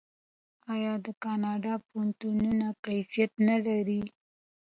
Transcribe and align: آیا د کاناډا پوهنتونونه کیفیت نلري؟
آیا 0.73 0.93
د 1.05 1.07
کاناډا 1.23 1.73
پوهنتونونه 1.87 2.67
کیفیت 2.85 3.31
نلري؟ 3.47 4.01